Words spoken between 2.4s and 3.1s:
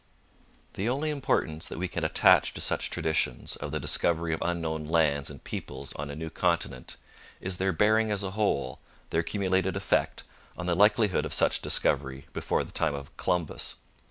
to such